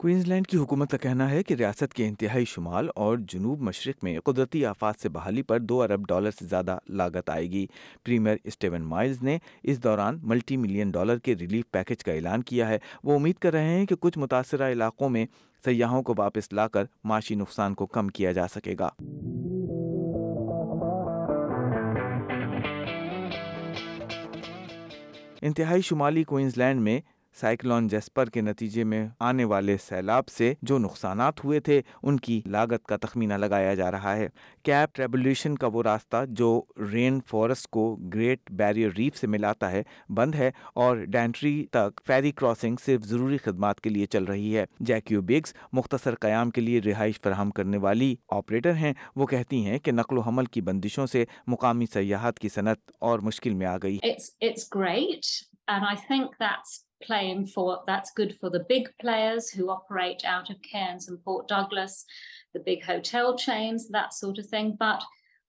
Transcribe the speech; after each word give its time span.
Queens 0.00 0.28
land 0.28 0.46
کی 0.46 0.56
حکومت 0.56 0.90
کا 0.90 0.96
کہنا 0.96 1.30
ہے 1.30 1.42
کہ 1.42 1.54
ریاست 1.54 1.94
کے 1.94 2.06
انتہائی 2.06 2.44
شمال 2.44 2.88
اور 2.94 3.18
جنوب 3.18 3.60
مشرق 3.60 4.04
میں 4.04 4.20
قدرتی 4.20 4.64
آفات 4.66 4.94
سے 5.02 5.08
بحالی 5.08 5.42
پر 5.42 5.58
دو 5.58 5.82
ارب 5.82 6.08
ڈالر 6.08 6.30
سے 6.30 6.46
زیادہ 6.46 6.78
لاگت 6.88 7.30
آئے 7.30 7.52
گی۔ 7.52 7.66
پریمیئر 8.04 8.36
اسٹیون 8.44 8.82
مائلز 8.82 9.22
نے 9.22 9.38
اس 9.62 9.82
دوران 9.82 10.18
ملٹی 10.22 10.56
ملین 10.56 10.90
ڈالر 10.90 11.18
کے 11.18 11.34
ریلیف 11.40 11.64
پیکج 11.70 12.04
کا 12.04 12.12
اعلان 12.12 12.42
کیا 12.42 12.68
ہے۔ 12.68 12.78
وہ 13.04 13.14
امید 13.14 13.34
کر 13.34 13.52
رہے 13.52 13.64
ہیں 13.64 13.86
کہ 13.86 13.94
کچھ 14.00 14.18
متاثرہ 14.18 14.72
علاقوں 14.72 15.08
میں 15.08 15.26
سیاحوں 15.64 16.02
کو 16.02 16.14
واپس 16.18 16.52
لا 16.52 16.68
کر 16.68 16.84
معاشی 17.04 17.34
نقصان 17.34 17.74
کو 17.74 17.86
کم 17.86 18.08
کیا 18.08 18.32
جا 18.32 18.48
سکے 18.48 18.74
گا۔ 18.78 18.88
انتہائی 25.42 25.82
شمالی 25.82 26.24
کوئنز 26.24 26.58
لینڈ 26.58 26.80
میں 26.80 27.00
سائیکلون 27.40 27.88
جیسپر 27.88 28.28
کے 28.28 28.40
نتیجے 28.40 28.84
میں 28.84 29.08
آنے 29.20 29.44
والے 29.44 29.76
سیلاب 29.76 30.28
سے 30.28 30.54
جو 30.62 30.78
نقصانات 30.78 31.44
ہوئے 31.44 31.60
تھے، 31.60 31.82
ان 32.02 32.16
کی 32.16 32.42
لاگت 32.46 32.86
کا 32.86 32.96
تخمینہ 32.96 33.34
لگایا 33.34 33.74
جا 33.74 33.90
رہا 33.90 34.16
ہے۔ 34.16 34.28
کیپ 34.62 35.00
ریبولیوشن 35.00 35.54
کا 35.54 35.66
وہ 35.72 35.82
راستہ 35.82 36.16
جو 36.28 36.62
رین 36.92 37.20
فورسٹ 37.26 37.66
کو 37.66 37.96
گریٹ 38.14 38.50
بیریئر 38.50 38.90
ریف 38.98 39.16
سے 39.16 39.26
ملاتا 39.26 39.70
ہے، 39.70 39.82
بند 40.08 40.34
ہے 40.34 40.50
اور 40.74 40.96
ڈینٹری 40.96 41.66
تک 41.70 42.00
فیری 42.06 42.32
کراسنگ 42.32 42.76
صرف 42.84 43.02
ضروری 43.02 43.36
خدمات 43.36 43.80
کے 43.80 43.90
لیے 43.90 44.06
چل 44.06 44.24
رہی 44.24 44.56
ہے۔ 44.56 44.64
جیکیو 44.80 45.22
بگز 45.22 45.54
مختصر 45.72 46.14
قیام 46.14 46.50
کے 46.50 46.60
لیے 46.60 46.80
رہائش 46.80 47.20
فراہم 47.20 47.50
کرنے 47.50 47.76
والی 47.76 48.16
آپریٹر 48.28 48.74
ہیں، 48.74 48.92
وہ 49.16 49.26
کہتی 49.26 49.64
ہیں 49.64 49.78
کہ 49.78 49.92
نقل 49.92 50.18
و 50.18 50.20
حمل 50.20 50.44
کی 50.44 50.60
بندشوں 50.60 51.06
سے 51.06 51.24
مقامی 51.46 51.86
سیاحت 51.92 52.38
کی 52.38 52.48
صنعت 52.48 52.78
اور 53.00 53.18
مشکل 53.18 53.54
میں 53.54 53.66
آ 53.66 53.76
گئی۔ 53.82 53.98
claim 57.06 57.46
for 57.46 57.82
that's 57.86 58.12
good 58.12 58.36
for 58.40 58.50
the 58.50 58.64
big 58.68 58.88
players 59.00 59.50
who 59.50 59.70
operate 59.70 60.24
out 60.24 60.50
of 60.50 60.62
Cairns 60.62 61.08
and 61.08 61.22
Port 61.24 61.48
Douglas, 61.48 62.04
the 62.54 62.60
big 62.60 62.84
hotel 62.84 63.36
chains, 63.36 63.88
that 63.88 64.14
sort 64.14 64.38
of 64.38 64.46
thing. 64.46 64.76
But 64.78 65.02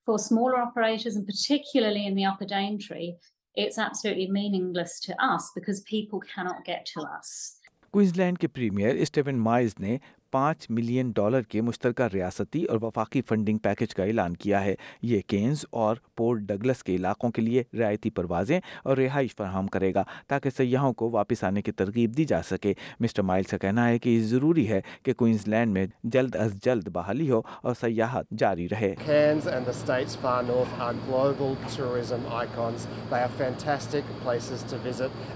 for 0.06 0.18
smaller 0.20 0.58
operators, 0.58 1.16
and 1.16 1.26
particularly 1.26 2.06
in 2.06 2.16
the 2.16 2.26
upper 2.26 2.46
Daintree, 2.46 3.14
it's 3.56 3.78
absolutely 3.78 4.30
meaningless 4.30 5.00
to 5.02 5.24
us 5.24 5.52
because 5.56 5.82
people 5.82 6.20
cannot 6.20 6.64
get 6.66 6.86
to 6.94 7.02
us. 7.02 7.58
Queensland 8.18 8.40
کے 8.40 8.48
premier 8.48 8.96
Steven 8.96 9.40
Miles 9.44 9.74
نے 9.80 9.98
پانچ 10.32 10.66
million 10.70 11.12
dollar 11.16 11.42
کے 11.42 11.62
مشترکہ 11.62 12.04
ریاستی 12.14 12.64
اور 12.64 12.78
وفاقی 12.82 13.22
funding 13.22 13.58
package 13.58 13.96
کا 13.96 14.04
اعلان 14.04 14.36
کیا 14.36 14.66
ہے۔ 14.66 14.76
یہ 15.02 15.22
کینز 15.28 15.66
اور 15.70 15.96
پورٹ 16.16 16.40
ڈگلس 16.40 16.84
کے 16.84 16.96
علاقوں 16.96 17.30
کے 17.30 17.42
لیے 17.42 17.64
رعایتی 17.80 18.10
پروازیں 18.10 18.60
اور 18.84 18.98
رہائش 18.98 19.36
فراہم 19.36 19.68
کرے 19.68 19.94
گا 19.94 20.04
تاکہ 20.28 20.50
سیاحوں 20.50 20.94
کو 20.94 21.10
واپس 21.10 21.44
آنے 21.44 21.62
کی 21.62 21.72
ترغیب 21.72 22.18
دی 22.18 22.26
جا 22.26 22.42
سکے۔ 22.42 22.74
مسٹر 23.00 23.24
مائلس 23.24 23.48
کا 23.48 23.58
کہنا 23.58 23.88
ہے 23.88 24.00
کہ 24.00 24.10
یہ 24.10 24.24
ضروری 24.24 24.70
ہے 24.70 24.82
کہ 25.04 25.14
کوئنز 25.14 25.48
لینڈ 25.48 25.74
میں 25.74 25.88
جلد 26.04 26.36
از 26.36 26.54
جلد 26.66 26.88
بحالی 26.88 27.32
ہو 27.32 27.42
اور 27.62 27.74
سیاحت 27.80 28.26
جاری 28.38 28.68
رہے۔ 28.70 28.96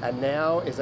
And 0.02 0.16
now 0.22 0.62
is 0.66 0.80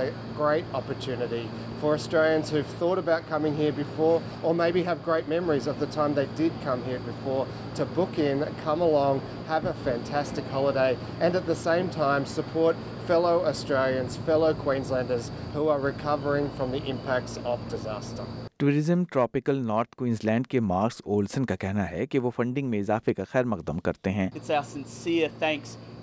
before, 4.03 4.21
or 4.43 4.53
maybe 4.53 4.83
have 4.83 5.03
great 5.03 5.27
memories 5.27 5.67
of 5.67 5.79
the 5.79 5.87
time 5.87 6.15
they 6.15 6.27
did 6.35 6.51
come 6.63 6.83
here 6.83 6.99
before, 6.99 7.47
to 7.75 7.85
book 7.85 8.19
in, 8.19 8.45
come 8.63 8.81
along, 8.81 9.21
have 9.47 9.65
a 9.65 9.73
fantastic 9.85 10.45
holiday, 10.47 10.97
and 11.19 11.35
at 11.35 11.45
the 11.45 11.55
same 11.55 11.89
time 11.89 12.25
support 12.25 12.75
fellow 13.07 13.45
Australians, 13.45 14.17
fellow 14.17 14.53
Queenslanders 14.53 15.31
who 15.53 15.67
are 15.67 15.79
recovering 15.79 16.49
from 16.57 16.71
the 16.71 16.83
impacts 16.95 17.37
of 17.45 17.69
disaster. 17.75 18.25
Tourism 18.59 19.03
Tropical 19.11 19.55
North 19.67 19.95
Queensland 20.23 20.47
کے 20.47 20.59
Marcus 20.59 21.01
Olsen 21.05 21.45
کا 21.45 21.55
کہنا 21.59 21.89
ہے 21.89 22.05
کہ 22.07 22.19
وہ 22.19 22.29
funding 22.35 22.69
میں 22.69 22.79
اضافے 22.79 23.13
کا 23.13 23.23
خیر 23.31 23.43
مقدم 23.53 23.79
کرتے 23.87 24.11
ہیں 24.11 24.29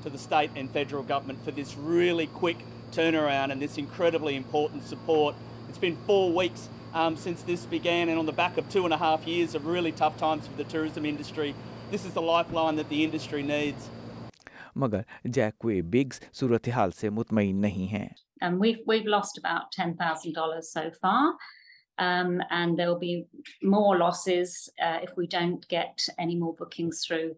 to 0.03 0.11
the 0.13 0.21
state 0.21 0.53
and 0.61 0.71
federal 0.75 1.03
government 1.09 1.41
for 1.47 1.53
this 1.57 1.73
really 1.87 2.27
quick 2.37 2.61
turnaround 2.95 3.55
and 3.55 3.65
this 3.65 3.75
incredibly 3.81 4.35
important 4.37 4.87
support. 4.93 5.41
It's 5.71 5.83
been 5.83 5.99
four 6.07 6.23
weeks 6.37 6.63
um, 6.95 7.17
since 7.17 7.43
this 7.43 7.67
began, 7.67 8.09
and 8.09 8.19
on 8.19 8.27
the 8.27 8.33
back 8.33 8.59
of 8.59 8.69
two 8.69 8.85
and 8.85 8.95
a 8.95 8.99
half 8.99 9.27
years 9.27 9.55
of 9.55 9.67
really 9.67 9.93
tough 9.93 10.17
times 10.17 10.47
for 10.47 10.57
the 10.57 10.65
tourism 10.65 11.05
industry, 11.05 11.55
this 11.91 12.05
is 12.05 12.13
the 12.13 12.23
lifeline 12.23 12.77
that 12.77 12.89
the 12.89 13.05
industry 13.05 13.43
needs. 13.43 13.89
مگر 14.77 15.01
جیکوے 15.25 15.81
bugs 15.93 16.21
صورتحال 16.33 16.91
سے 16.91 17.11
مطمئن 17.11 17.61
نہیں 17.61 17.93
ہیں. 17.93 18.09
And 18.41 18.59
we've, 18.59 18.79
we've 18.87 19.07
lost 19.07 19.39
about 19.39 19.73
$10,000 19.73 20.63
so 20.63 20.91
far. 21.03 21.35
Um, 21.99 22.41
and 22.51 22.79
there 22.79 22.89
will 22.89 22.99
be 22.99 23.27
more 23.63 23.99
losses 23.99 24.71
uh, 24.83 25.01
if 25.03 25.11
we 25.17 25.27
don't 25.27 25.67
get 25.69 26.07
any 26.19 26.35
more 26.35 26.55
bookings 26.55 27.05
through 27.07 27.35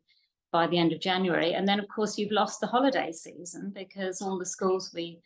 by 0.52 0.68
the 0.68 0.78
end 0.78 0.92
of 0.92 1.00
January. 1.00 1.54
And 1.54 1.66
then, 1.66 1.80
of 1.80 1.88
course, 1.88 2.16
you've 2.16 2.30
lost 2.30 2.60
the 2.60 2.68
holiday 2.68 3.10
season 3.10 3.72
because 3.74 4.22
all 4.22 4.38
the 4.38 4.46
schools 4.46 4.90
will 4.92 4.98
be 4.98 5.20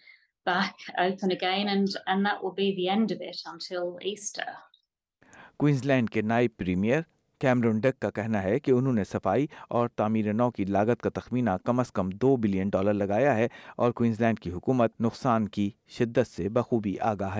back 0.47 0.77
open 0.99 1.33
again, 1.33 1.69
and, 1.69 1.89
and 2.07 2.25
that 2.25 2.43
will 2.43 2.55
be 2.55 2.75
the 2.77 2.89
end 2.89 3.11
of 3.11 3.21
it 3.21 3.43
until 3.47 3.99
Easter. 4.03 4.49
Queensland 5.59 6.11
کے 6.11 6.23
نائب 6.23 6.51
premiere 6.59 7.01
Cameroon 7.41 7.79
Dick 7.81 7.99
کا 8.01 8.11
کہنا 8.15 8.43
ہے 8.43 8.59
کہ 8.59 8.71
انہوں 8.71 8.93
نے 8.93 9.05
صفائی 9.05 9.47
اور 9.69 9.89
تعمیر 9.97 10.33
نو 10.33 10.51
کی 10.51 10.65
لاگت 10.65 11.03
کا 11.03 11.11
تخمینہ 11.15 11.51
کم 11.65 11.81
از 11.81 11.93
کم 11.93 12.11
دو 12.23 12.37
بلین 12.45 12.69
ڈالر 12.73 12.95
لگایا 12.95 13.35
ہے 13.37 13.47
اور 13.77 13.93
کوئنزلینڈ 13.93 14.41
کی 14.41 14.51
حکومت 14.53 15.01
نقصان 15.01 15.49
کی 15.49 15.71
شدت 15.99 16.29
سے 16.29 16.49
بخوبی 16.49 16.97
آگاہ 17.13 17.39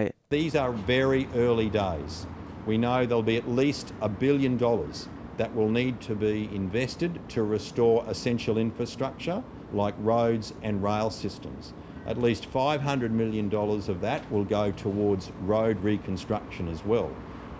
at 12.07 12.19
least 12.19 12.51
$500 12.51 13.11
million 13.13 13.53
of 13.53 14.01
that 14.01 14.31
will 14.31 14.45
go 14.47 14.71
towards 14.73 15.33
road 15.43 15.81
reconstruction 15.81 16.69
as 16.69 16.85
well. 16.85 17.11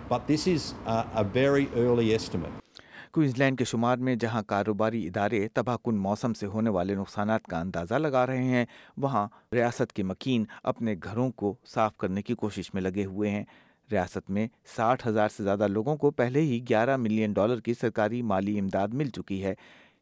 But 0.09 0.25
this 0.25 0.47
is 0.47 0.73
a, 0.85 1.05
a 1.15 1.23
very 1.25 1.69
early 1.75 2.13
estimate. 2.13 2.63
Queensland 3.11 3.57
کے 3.57 3.65
شمار 3.65 3.97
میں 3.97 4.15
جہاں 4.15 4.41
کاروباری 4.47 5.05
ادارے 5.07 5.47
تباہ 5.53 5.77
کن 5.83 5.97
موسم 5.97 6.33
سے 6.33 6.45
ہونے 6.45 6.69
والے 6.69 6.95
نقصانات 6.95 7.45
کا 7.45 7.59
اندازہ 7.59 7.95
لگا 7.95 8.25
رہے 8.27 8.43
ہیں 8.43 8.65
وہاں 8.97 9.27
ریاست 9.53 9.93
کے 9.93 10.03
مکین 10.03 10.43
اپنے 10.63 10.95
گھروں 11.03 11.29
کو 11.35 11.53
صاف 11.73 11.95
کرنے 11.97 12.21
کی 12.21 12.35
کوشش 12.35 12.73
میں 12.73 12.81
لگے 12.81 13.05
ہوئے 13.05 13.29
ہیں 13.29 13.43
ریاست 13.89 14.29
میں 14.29 14.47
ساٹھ 14.75 15.07
ہزار 15.07 15.29
سے 15.37 15.43
زیادہ 15.43 15.67
لوگوں 15.67 15.95
کو 15.97 16.11
پہلے 16.11 16.41
ہی 16.41 16.63
گیارہ 16.69 16.97
ملین 16.97 17.33
ڈالر 17.33 17.59
کی 17.59 17.73
سرکاری 17.73 18.21
مالی 18.31 18.59
امداد 18.59 18.93
مل 18.93 19.09
چکی 19.09 19.43
ہے 19.43 19.53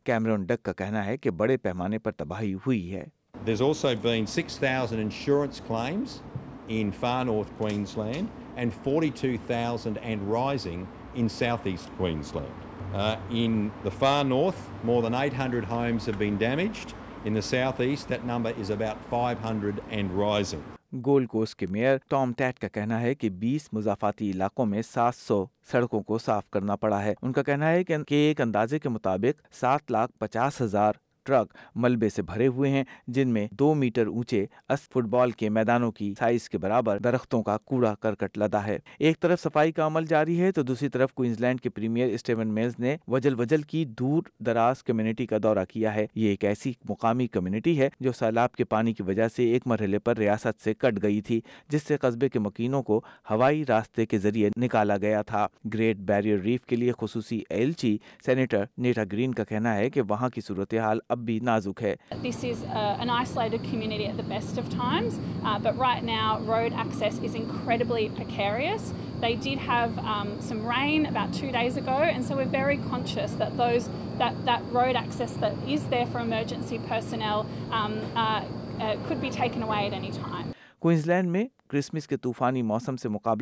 کیمرون 0.05 0.45
ڈک 0.45 0.63
کا 0.63 0.73
کہنا 0.73 1.05
ہے 1.05 1.17
کہ 1.17 1.29
بڑے 1.31 1.57
پیمانے 1.57 1.99
پر 1.99 2.11
تباہی 2.11 2.53
ہوئی 2.65 2.95
ہے 2.95 3.05
There's 3.43 3.61
also 3.61 3.95
been 3.95 4.27
6,000 4.27 4.99
insurance 4.99 5.59
claims 5.59 6.21
in 6.67 6.91
far 6.91 7.25
north 7.25 7.55
Queensland 7.57 8.29
and 8.55 8.73
42,000 8.73 9.97
and 9.97 10.31
rising 10.31 10.87
in 11.15 11.29
southeast 11.29 11.89
Queensland. 11.97 12.53
Uh, 12.93 13.17
in 13.29 13.71
the 13.83 13.91
far 13.91 14.23
north, 14.23 14.69
more 14.83 15.01
than 15.01 15.13
800 15.13 15.65
homes 15.65 16.05
have 16.05 16.17
been 16.17 16.37
damaged. 16.37 16.93
In 17.25 17.33
the 17.33 17.41
southeast, 17.41 18.07
that 18.07 18.25
number 18.25 18.51
is 18.51 18.69
about 18.69 18.97
500 19.09 19.83
and 19.91 20.11
rising. 20.11 20.63
Gold 21.03 21.27
Coast 21.29 21.55
کے 21.59 21.65
mayor 21.69 21.97
Tom 22.09 22.33
Tate 22.37 22.59
کا 22.59 22.67
کہنا 22.73 22.99
ہے 23.01 23.13
کہ 23.15 23.29
بیس 23.39 23.67
مضافاتی 23.73 24.29
علاقوں 24.31 24.65
میں 24.65 24.81
سات 24.81 25.15
سو 25.15 25.45
سڑکوں 25.71 26.01
کو 26.01 26.17
صاف 26.17 26.49
کرنا 26.51 26.75
پڑا 26.75 27.01
ہے 27.03 27.13
ان 27.21 27.31
کا 27.33 27.43
کہنا 27.43 27.69
ہے 27.69 27.83
کہ 27.83 28.13
ایک 28.15 28.41
اندازے 28.41 28.79
کے 28.79 28.89
مطابق 28.89 29.41
سات 29.61 29.91
لاکھ 29.91 30.11
پچاس 30.19 30.61
ہزار 30.61 30.93
ٹرک 31.25 31.53
ملبے 31.75 32.09
سے 32.09 32.21
بھرے 32.21 32.47
ہوئے 32.47 32.69
ہیں، 32.69 32.83
جن 33.07 33.29
میں 33.29 33.47
دو 33.51 33.73
میٹر 33.73 34.07
اونچے 34.07 34.45
اس 34.69 34.79
فٹ 34.79 35.05
بال 35.05 35.31
کے 35.31 35.49
میدانوں 35.49 35.91
کی 35.91 36.13
سائز 36.19 36.49
کے 36.49 36.57
برابر 36.57 36.97
درختوں 36.97 37.43
کا 37.43 37.57
کوڑا 37.57 37.93
کرکٹ 37.99 38.37
لدا 38.37 38.65
ہے۔ 38.67 38.77
ایک 38.99 39.19
طرف 39.19 39.41
صفائی 39.41 39.71
کا 39.71 39.87
عمل 39.87 40.05
جاری 40.05 40.39
ہے 40.41 40.51
تو 40.51 40.63
دوسری 40.63 40.89
طرف 40.89 41.13
کوئنزلینڈ 41.13 41.61
کے 41.61 41.69
پریمیئر 41.69 42.09
اسٹیون 42.09 42.47
میلز 42.47 42.79
نے 42.79 42.97
وجل 43.07 43.39
وجل 43.39 43.61
کی 43.61 43.85
دور 43.85 44.23
دراز 44.39 44.83
کمیونٹی 44.83 45.25
کا 45.25 45.37
دورہ 45.43 45.65
کیا 45.69 45.95
ہے۔ 45.95 46.05
یہ 46.15 46.29
ایک 46.29 46.45
ایسی 46.45 46.73
مقامی 46.89 47.27
کمیونٹی 47.27 47.79
ہے 47.79 47.89
جو 47.99 48.11
سیلاب 48.11 48.51
کے 48.51 48.63
پانی 48.63 48.93
کی 48.93 49.03
وجہ 49.03 49.27
سے 49.35 49.43
ایک 49.43 49.67
مرحلے 49.67 49.99
پر 49.99 50.17
ریاست 50.17 50.63
سے 50.63 50.73
کٹ 50.73 51.01
گئی 51.01 51.21
تھی، 51.21 51.41
جس 51.69 51.83
سے 51.83 51.97
قصبے 51.97 52.29
کے 52.29 52.39
مکینوں 52.39 52.83
کو 52.83 53.01
ہوائی 53.29 53.63
راستے 53.67 54.05
کے 54.05 54.17
ذریعے 54.17 54.49
نکالا 54.57 54.97
گیا 54.97 55.21
تھا۔ 55.21 55.47
گریٹ 55.73 55.97
بیریئر 55.97 56.39
ریف 56.39 56.65
کے 56.65 56.75
لیے 56.75 56.91
خصوصی 56.99 57.41
ایلچی 57.49 57.97
سینیٹر 58.25 58.63
نیٹا 58.77 59.03
گرین 59.11 59.33
کا 59.33 59.43
کہنا 59.43 59.75
ہے 59.75 59.89
کہ 59.89 60.01
وہاں 60.09 60.29
کی 60.29 60.41
صورتحال 60.41 60.99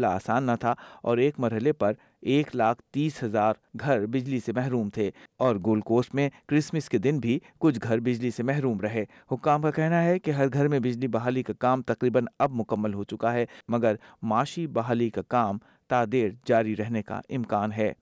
آسان 0.07 0.43
نہ 0.43 0.51
تھا 0.59 0.73
اور 1.01 1.17
ایک 1.17 1.39
مرحلے 1.39 1.71
پر 1.73 1.93
ایک 2.25 2.55
لاکھ 2.55 2.81
تیس 2.91 3.23
ہزار 3.23 3.53
گھر 3.79 4.05
بجلی 4.05 4.39
سے 4.45 4.51
محروم 4.51 4.89
تھے 4.89 5.11
اور 5.39 5.55
گول 5.55 5.81
کوسٹ 5.81 6.15
میں 6.15 6.29
کرسمس 6.47 6.89
کے 6.89 6.97
دن 6.97 7.19
بھی 7.19 7.39
کچھ 7.59 7.79
گھر 7.83 7.99
بجلی 7.99 8.31
سے 8.31 8.43
محروم 8.43 8.79
رہے۔ 8.79 9.05
حکام 9.31 9.61
کا 9.61 9.71
کہنا 9.71 10.03
ہے 10.03 10.19
کہ 10.19 10.31
ہر 10.31 10.45
گھر 10.53 10.67
میں 10.67 10.79
بجلی 10.79 11.07
بحالی 11.07 11.43
کا 11.43 11.53
کام 11.53 11.81
تقریباً 11.81 12.25
اب 12.39 12.51
مکمل 12.51 12.93
ہو 12.93 13.03
چکا 13.03 13.33
ہے، 13.33 13.45
مگر 13.67 13.95
معاشی 14.21 14.67
بحالی 14.67 15.09
کا 15.09 15.21
کام 15.21 15.57
تادیر 15.87 16.29
جاری 16.45 16.75
رہنے 16.75 17.01
کا 17.01 17.21
امکان 17.29 17.71
ہے۔ 17.71 17.93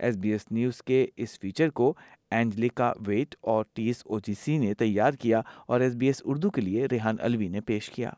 ایس 0.00 0.16
بی 0.16 0.32
ایس 0.32 0.46
نیوز 0.50 0.82
کے 0.82 1.06
اس 1.16 1.38
فیچر 1.40 1.70
کو 1.70 1.94
اینجلیکا 2.30 2.92
ویٹ 3.06 3.34
اور 3.40 3.64
T 3.74 3.86
S 3.86 4.02
O 4.06 4.18
G 4.18 4.34
C 4.34 4.58
نے 4.58 4.74
تیار 4.74 5.12
کیا 5.12 5.40
اور 5.66 5.80
ایس 5.80 5.94
بی 5.94 6.06
ایس 6.06 6.22
اردو 6.24 6.50
کے 6.50 6.60
لیے 6.60 6.86
ریحان 6.92 7.16
الوی 7.20 7.48
نے 7.48 7.60
پیش 7.60 7.90
کیا۔ 7.90 8.10